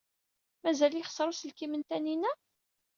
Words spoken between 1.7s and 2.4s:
n Taninna?